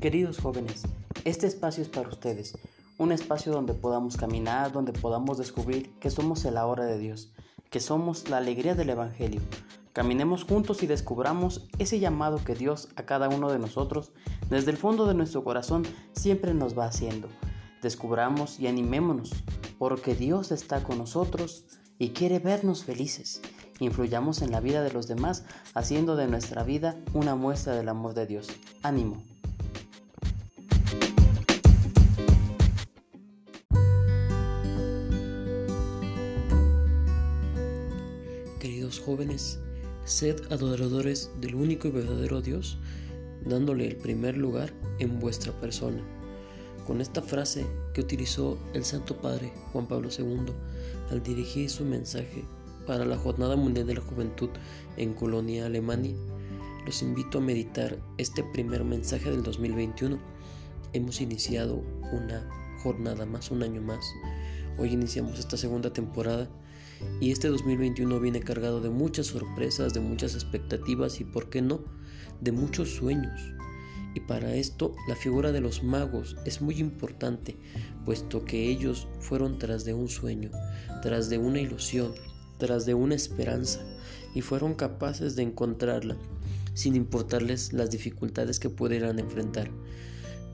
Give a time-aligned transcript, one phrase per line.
[0.00, 0.84] Queridos jóvenes,
[1.26, 2.56] este espacio es para ustedes,
[2.96, 7.34] un espacio donde podamos caminar, donde podamos descubrir que somos el ahora de Dios,
[7.68, 9.42] que somos la alegría del Evangelio.
[9.92, 14.12] Caminemos juntos y descubramos ese llamado que Dios a cada uno de nosotros,
[14.48, 15.82] desde el fondo de nuestro corazón,
[16.14, 17.28] siempre nos va haciendo.
[17.82, 19.32] Descubramos y animémonos,
[19.78, 21.66] porque Dios está con nosotros
[21.98, 23.42] y quiere vernos felices.
[23.80, 25.44] Influyamos en la vida de los demás,
[25.74, 28.48] haciendo de nuestra vida una muestra del amor de Dios.
[28.82, 29.22] Ánimo.
[38.60, 39.58] Queridos jóvenes,
[40.04, 42.76] sed adoradores del único y verdadero Dios,
[43.46, 46.02] dándole el primer lugar en vuestra persona.
[46.86, 50.52] Con esta frase que utilizó el Santo Padre Juan Pablo II
[51.10, 52.44] al dirigir su mensaje
[52.86, 54.50] para la Jornada Mundial de la Juventud
[54.98, 56.14] en Colonia, Alemania,
[56.84, 60.18] los invito a meditar este primer mensaje del 2021.
[60.92, 62.46] Hemos iniciado una
[62.82, 64.04] jornada más, un año más.
[64.76, 66.46] Hoy iniciamos esta segunda temporada
[67.20, 71.84] y este 2021 viene cargado de muchas sorpresas, de muchas expectativas y, por qué no,
[72.40, 73.40] de muchos sueños.
[74.14, 77.56] Y para esto la figura de los magos es muy importante,
[78.04, 80.50] puesto que ellos fueron tras de un sueño,
[81.02, 82.12] tras de una ilusión,
[82.58, 83.80] tras de una esperanza,
[84.34, 86.16] y fueron capaces de encontrarla,
[86.74, 89.70] sin importarles las dificultades que pudieran enfrentar.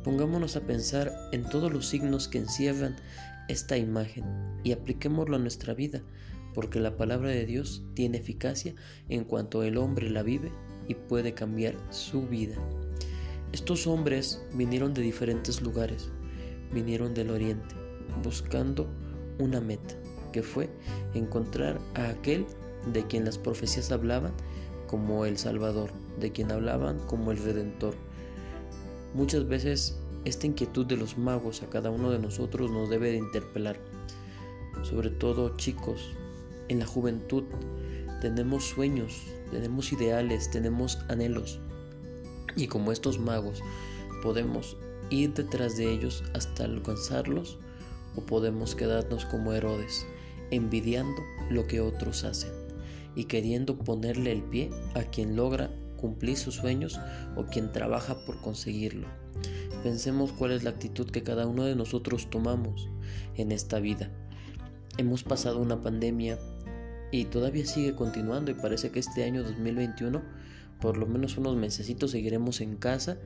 [0.04, 2.96] Pongámonos a pensar en todos los signos que encierran
[3.48, 4.24] esta imagen
[4.64, 6.02] y apliquémoslo a nuestra vida,
[6.56, 8.74] porque la palabra de Dios tiene eficacia
[9.10, 10.50] en cuanto el hombre la vive
[10.88, 12.56] y puede cambiar su vida.
[13.52, 16.10] Estos hombres vinieron de diferentes lugares,
[16.72, 17.74] vinieron del oriente,
[18.24, 18.90] buscando
[19.38, 19.96] una meta,
[20.32, 20.70] que fue
[21.12, 22.46] encontrar a aquel
[22.90, 24.32] de quien las profecías hablaban
[24.86, 27.94] como el Salvador, de quien hablaban como el Redentor.
[29.12, 33.18] Muchas veces esta inquietud de los magos a cada uno de nosotros nos debe de
[33.18, 33.78] interpelar,
[34.82, 36.16] sobre todo chicos,
[36.68, 37.44] en la juventud
[38.20, 41.60] tenemos sueños, tenemos ideales, tenemos anhelos.
[42.56, 43.62] Y como estos magos,
[44.22, 44.76] podemos
[45.10, 47.58] ir detrás de ellos hasta alcanzarlos
[48.16, 50.06] o podemos quedarnos como Herodes,
[50.50, 52.52] envidiando lo que otros hacen
[53.14, 56.98] y queriendo ponerle el pie a quien logra cumplir sus sueños
[57.36, 59.06] o quien trabaja por conseguirlo.
[59.82, 62.88] Pensemos cuál es la actitud que cada uno de nosotros tomamos
[63.36, 64.10] en esta vida.
[64.98, 66.38] Hemos pasado una pandemia
[67.10, 70.22] y todavía sigue continuando y parece que este año 2021
[70.80, 73.16] por lo menos unos mesecitos seguiremos en casa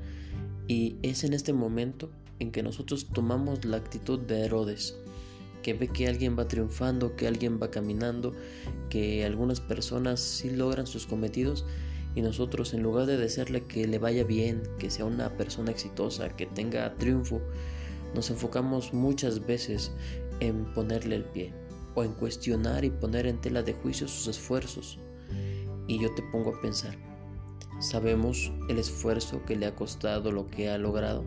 [0.69, 4.97] y es en este momento en que nosotros tomamos la actitud de Herodes,
[5.63, 8.35] que ve que alguien va triunfando, que alguien va caminando,
[8.89, 11.67] que algunas personas sí logran sus cometidos
[12.15, 16.35] y nosotros en lugar de desearle que le vaya bien, que sea una persona exitosa,
[16.37, 17.41] que tenga triunfo,
[18.15, 19.93] nos enfocamos muchas veces
[20.41, 21.53] en ponerle el pie
[21.95, 24.99] o en cuestionar y poner en tela de juicio sus esfuerzos.
[25.87, 26.97] Y yo te pongo a pensar,
[27.81, 31.25] ¿sabemos el esfuerzo que le ha costado lo que ha logrado?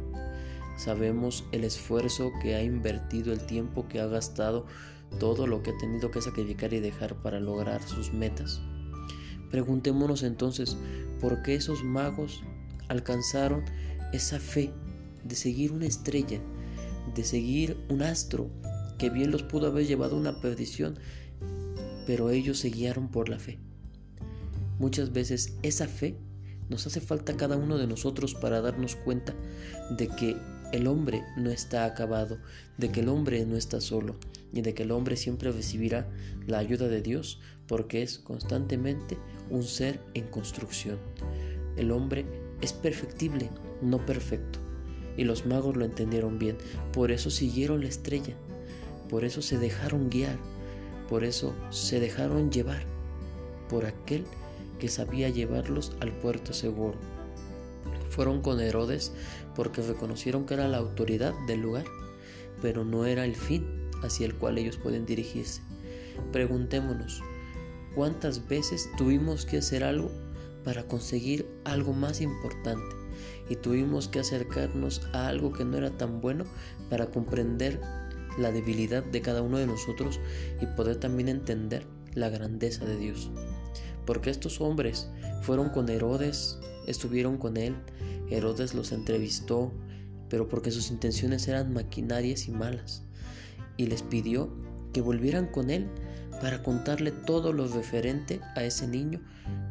[0.78, 4.66] ¿Sabemos el esfuerzo que ha invertido, el tiempo que ha gastado,
[5.20, 8.62] todo lo que ha tenido que sacrificar y dejar para lograr sus metas?
[9.52, 10.78] Preguntémonos entonces,
[11.22, 12.44] ¿por qué esos magos
[12.88, 13.64] alcanzaron
[14.14, 14.72] esa fe
[15.24, 16.40] de seguir una estrella,
[17.14, 18.50] de seguir un astro
[18.98, 20.98] que bien los pudo haber llevado a una perdición,
[22.06, 23.60] pero ellos se guiaron por la fe?
[24.80, 26.18] Muchas veces esa fe
[26.70, 29.34] nos hace falta cada uno de nosotros para darnos cuenta
[29.92, 30.38] de que
[30.72, 32.40] el hombre no está acabado,
[32.78, 34.16] de que el hombre no está solo
[34.52, 36.10] y de que el hombre siempre recibirá
[36.48, 39.18] la ayuda de Dios porque es constantemente
[39.50, 40.98] un ser en construcción.
[41.78, 42.26] El hombre
[42.62, 43.50] es perfectible,
[43.82, 44.60] no perfecto.
[45.16, 46.58] Y los magos lo entendieron bien,
[46.92, 48.36] por eso siguieron la estrella,
[49.14, 50.40] por eso se dejaron guiar,
[51.08, 52.84] por eso se dejaron llevar
[53.70, 54.26] por aquel
[54.80, 56.98] que sabía llevarlos al puerto seguro.
[58.10, 59.14] Fueron con Herodes
[59.56, 61.86] porque reconocieron que era la autoridad del lugar,
[62.60, 65.62] pero no era el fin hacia el cual ellos pueden dirigirse.
[66.32, 67.22] Preguntémonos,
[67.94, 70.10] ¿cuántas veces tuvimos que hacer algo
[70.64, 72.96] para conseguir algo más importante?
[73.48, 76.46] Y tuvimos que acercarnos a algo que no era tan bueno
[76.90, 77.80] para comprender
[78.38, 80.20] la debilidad de cada uno de nosotros
[80.62, 83.32] y poder también entender la grandeza de Dios.
[84.06, 85.10] Porque estos hombres
[85.42, 87.76] fueron con Herodes, estuvieron con él,
[88.30, 89.72] Herodes los entrevistó,
[90.30, 93.04] pero porque sus intenciones eran maquinarias y malas,
[93.78, 94.52] y les pidió
[94.92, 95.88] que volvieran con él
[96.42, 99.22] para contarle todo lo referente a ese niño,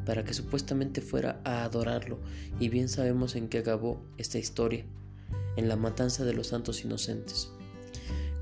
[0.07, 2.21] para que supuestamente fuera a adorarlo,
[2.59, 4.85] y bien sabemos en qué acabó esta historia.
[5.57, 7.51] en la matanza de los santos inocentes.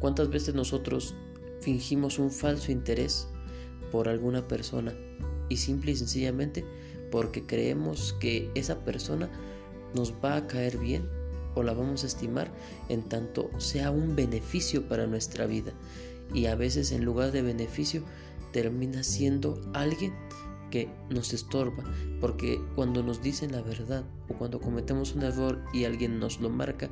[0.01, 1.15] ¿Cuántas veces nosotros
[1.61, 3.29] fingimos un falso interés
[3.93, 4.95] por alguna persona
[5.51, 6.65] y simple y sencillamente
[7.11, 9.29] porque creemos que esa persona
[9.95, 11.07] nos va a caer bien
[11.55, 12.51] o la vamos a estimar
[12.89, 15.73] en tanto sea un beneficio para nuestra vida.
[16.33, 18.03] Y a veces en lugar de beneficio
[18.53, 20.15] termina siendo alguien
[20.71, 21.83] que nos estorba,
[22.21, 26.49] porque cuando nos dicen la verdad o cuando cometemos un error y alguien nos lo
[26.49, 26.89] marca,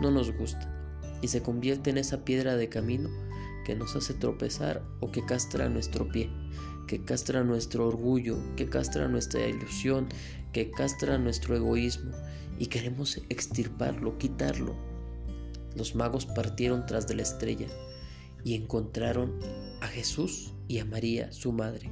[0.00, 0.79] no nos gusta
[1.22, 3.10] y se convierte en esa piedra de camino
[3.64, 6.30] que nos hace tropezar o que castra nuestro pie,
[6.86, 10.08] que castra nuestro orgullo, que castra nuestra ilusión,
[10.52, 12.12] que castra nuestro egoísmo
[12.58, 14.74] y queremos extirparlo, quitarlo.
[15.76, 17.68] Los magos partieron tras de la estrella
[18.44, 19.38] y encontraron
[19.80, 21.90] a Jesús y a María, su madre.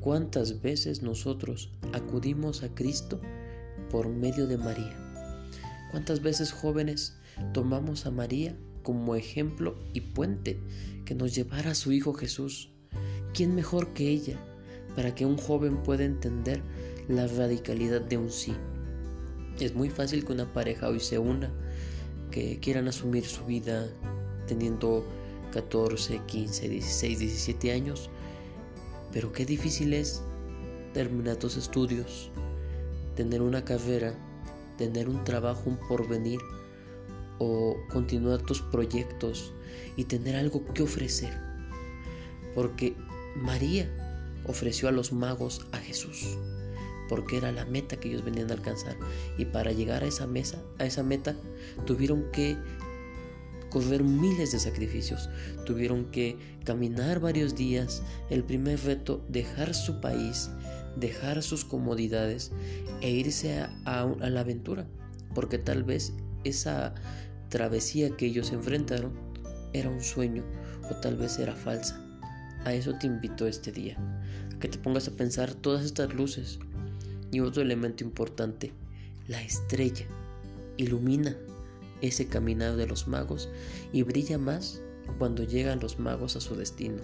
[0.00, 3.20] ¿Cuántas veces nosotros acudimos a Cristo
[3.90, 4.96] por medio de María?
[5.90, 7.18] ¿Cuántas veces jóvenes
[7.52, 10.58] tomamos a María como ejemplo y puente
[11.04, 12.70] que nos llevara a su Hijo Jesús?
[13.34, 14.38] ¿Quién mejor que ella
[14.94, 16.62] para que un joven pueda entender
[17.08, 18.54] la radicalidad de un sí?
[19.60, 21.50] Es muy fácil que una pareja hoy se una,
[22.30, 23.88] que quieran asumir su vida
[24.46, 25.04] teniendo
[25.52, 28.10] 14, 15, 16, 17 años
[29.16, 30.20] pero qué difícil es
[30.92, 32.30] terminar tus estudios,
[33.14, 34.14] tener una carrera,
[34.76, 36.38] tener un trabajo, un porvenir
[37.38, 39.52] o continuar tus proyectos
[39.96, 41.32] y tener algo que ofrecer.
[42.54, 42.94] Porque
[43.36, 43.90] María
[44.46, 46.38] ofreció a los magos a Jesús,
[47.08, 48.96] porque era la meta que ellos venían a alcanzar.
[49.38, 51.36] Y para llegar a esa mesa, a esa meta,
[51.84, 52.56] tuvieron que
[53.70, 55.28] correr miles de sacrificios.
[55.64, 58.02] Tuvieron que caminar varios días.
[58.30, 60.50] El primer reto, dejar su país,
[60.96, 62.52] dejar sus comodidades
[63.00, 64.86] e irse a, la aventura.
[65.34, 66.14] Porque tal vez
[66.48, 66.94] esa
[67.48, 69.12] travesía que ellos enfrentaron
[69.72, 70.42] era un sueño
[70.90, 72.00] o tal vez era falsa.
[72.64, 73.96] A eso te invito este día,
[74.60, 76.58] que te pongas a pensar todas estas luces.
[77.30, 78.72] Y otro elemento importante,
[79.28, 80.06] la estrella
[80.76, 81.36] ilumina
[82.00, 83.48] ese caminar de los magos
[83.92, 84.80] y brilla más
[85.18, 86.98] cuando llegan los magos a su destino,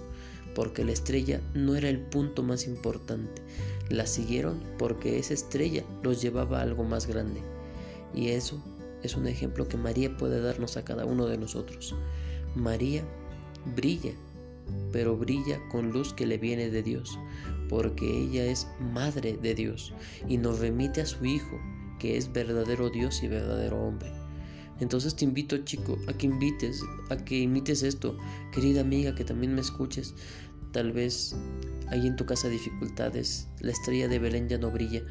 [0.55, 3.43] porque la estrella no era el punto más importante,
[3.89, 7.41] la siguieron porque esa estrella los llevaba a algo más grande.
[8.15, 8.63] Y eso
[9.03, 11.95] es un ejemplo que María puede darnos a cada uno de nosotros.
[12.55, 13.03] María
[13.77, 14.13] brilla,
[14.93, 17.19] pero brilla con luz que le viene de Dios,
[17.69, 19.93] porque ella es madre de Dios
[20.29, 21.61] y nos remite a su Hijo,
[21.99, 24.13] que es verdadero Dios y verdadero hombre.
[24.81, 28.17] Entonces te invito, chico, a que invites, a que imites esto.
[28.51, 30.15] Querida amiga, que también me escuches.
[30.73, 31.37] Tal vez
[31.89, 33.49] hay en tu casa dificultades.
[33.61, 35.05] La estrella de Belén ya no brilla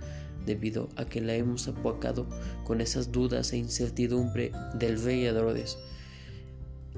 [0.46, 2.28] debido a que la hemos apuacado
[2.64, 5.78] con esas dudas e incertidumbre del rey Herodes.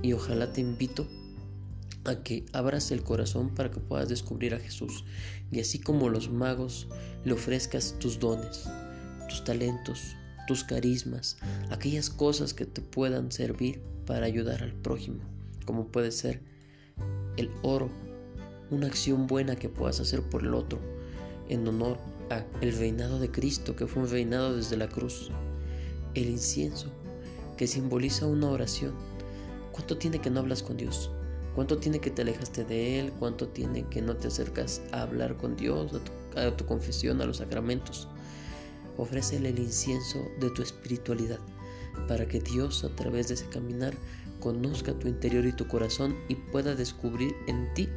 [0.02, 1.08] Y ojalá te invito
[2.06, 5.06] a que abras el corazón para que puedas descubrir a Jesús
[5.52, 6.88] y así como los magos
[7.24, 8.70] le ofrezcas tus dones,
[9.30, 10.16] tus talentos,
[10.48, 11.38] tus carismas,
[11.70, 15.20] aquellas cosas que te puedan servir para ayudar al prójimo,
[15.66, 16.42] como puede ser
[17.38, 17.90] el oro,
[18.70, 20.80] una acción buena que puedas hacer por el otro,
[21.50, 21.98] en honor
[22.62, 25.30] el reinado de Cristo, que fue un reinado desde la cruz,
[26.14, 26.88] el incienso,
[27.58, 28.94] que simboliza una oración.
[29.72, 31.12] ¿Cuánto tiene que no hablas con Dios?
[31.56, 33.12] ¿Cuánto tiene que te alejaste de Él?
[33.20, 37.22] ¿Cuánto tiene que no te acercas a hablar con Dios, a tu, a tu confesión,
[37.22, 38.08] a los sacramentos?
[38.98, 41.40] Ofrécele el incienso de tu espiritualidad
[42.08, 43.94] para que Dios a través de ese caminar
[44.40, 47.88] conozca tu interior y tu corazón y pueda descubrir en ti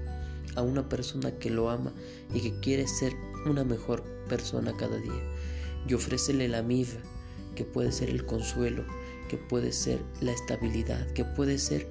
[0.55, 1.93] a una persona que lo ama
[2.33, 3.15] y que quiere ser
[3.49, 5.23] una mejor persona cada día.
[5.89, 7.01] Y ofrécele la mirra,
[7.55, 8.85] que puede ser el consuelo,
[9.29, 11.89] que puede ser la estabilidad, que puede ser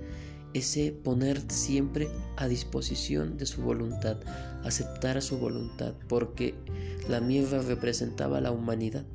[0.53, 2.07] ese poner siempre
[2.37, 4.17] a disposición de su voluntad,
[4.63, 6.55] aceptar su voluntad, porque
[7.09, 9.05] la mirra representaba la humanidad.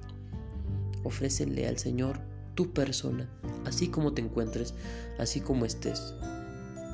[1.02, 2.20] Ofrécele al Señor
[2.54, 3.30] tu persona,
[3.64, 4.74] así como te encuentres,
[5.18, 6.14] así como estés,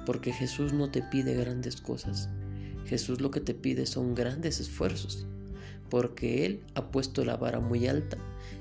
[0.05, 2.29] porque Jesús no te pide grandes cosas,
[2.85, 5.27] Jesús lo que te pide son grandes esfuerzos,
[5.89, 8.19] porque Él ha puesto la vara muy alta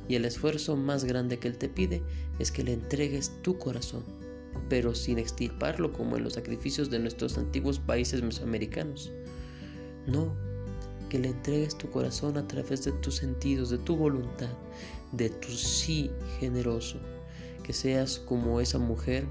[0.08, 2.04] y el esfuerzo más grande que Él te pide
[2.40, 4.04] es que le entregues tu corazón
[4.70, 9.12] pero sin extirparlo como en los sacrificios de nuestros antiguos países mesoamericanos.
[10.08, 10.34] No,
[11.10, 14.52] que le entregues tu corazón a través de tus sentidos, de tu voluntad,
[15.12, 17.00] de tu sí generoso,
[17.64, 19.26] que seas como esa mujer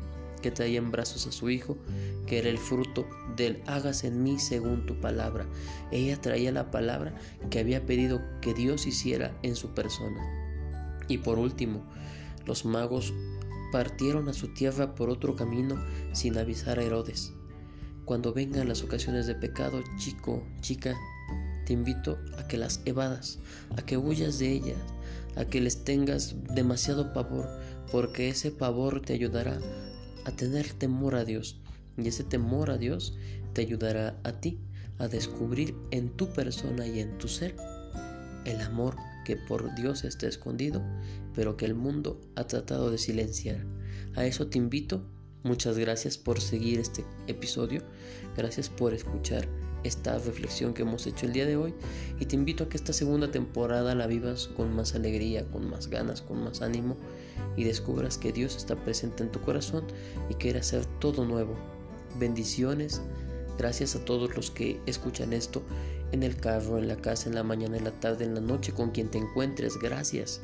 [0.44, 1.78] que traía en brazos a su hijo,
[2.26, 5.46] que era el fruto del hágase en mí según tu palabra.
[5.90, 7.14] Ella traía la palabra
[7.48, 10.20] que había pedido que Dios hiciera en su persona.
[11.08, 11.82] Y por último,
[12.44, 13.14] los magos
[13.72, 15.82] partieron a su tierra por otro camino
[16.12, 17.32] sin avisar a Herodes.
[18.04, 20.94] Cuando vengan las ocasiones de pecado, chico, chica,
[21.64, 23.38] te invito a que las evadas,
[23.78, 24.76] a que huyas de ellas,
[25.36, 27.48] a que les tengas demasiado pavor,
[27.90, 29.58] porque ese pavor te ayudará
[30.24, 31.60] a tener temor a Dios.
[31.96, 33.16] Y ese temor a Dios
[33.52, 34.58] te ayudará a ti
[34.98, 37.56] a descubrir en tu persona y en tu ser
[38.44, 40.82] el amor que por Dios está escondido,
[41.34, 43.64] pero que el mundo ha tratado de silenciar.
[44.14, 45.04] A eso te invito.
[45.42, 47.82] Muchas gracias por seguir este episodio.
[48.36, 49.46] Gracias por escuchar
[49.82, 51.74] esta reflexión que hemos hecho el día de hoy
[52.18, 55.88] y te invito a que esta segunda temporada la vivas con más alegría, con más
[55.88, 56.96] ganas, con más ánimo
[57.56, 59.84] y descubras que Dios está presente en tu corazón
[60.28, 61.54] y quiere hacer todo nuevo.
[62.18, 63.00] Bendiciones,
[63.58, 65.62] gracias a todos los que escuchan esto
[66.12, 68.72] en el carro, en la casa, en la mañana, en la tarde, en la noche,
[68.72, 69.78] con quien te encuentres.
[69.78, 70.40] Gracias.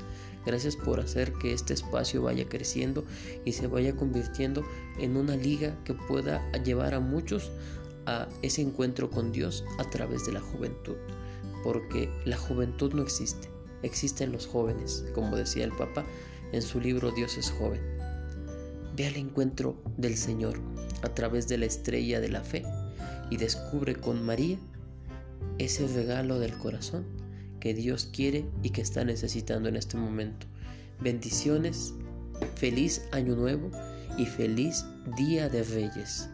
[0.47, 3.05] Gracias por hacer que este espacio vaya creciendo
[3.45, 4.65] y se vaya convirtiendo
[4.99, 7.51] en una liga que pueda llevar a muchos
[8.07, 10.97] a ese encuentro con Dios a través de la juventud,
[11.63, 13.49] porque la juventud no existe,
[13.83, 16.05] existen los jóvenes, como decía el Papa
[16.53, 17.81] en su libro Dios es joven.
[18.97, 20.61] Ve al encuentro del Señor
[21.03, 22.65] a través de la estrella de la fe
[23.31, 24.59] y descubre con María
[25.59, 27.05] ese regalo del corazón
[27.61, 30.47] que Dios quiere y que está necesitando en este momento.
[31.01, 31.95] Bendiciones,
[32.57, 33.71] feliz año nuevo
[34.19, 34.85] y feliz
[35.17, 36.29] día de reyes.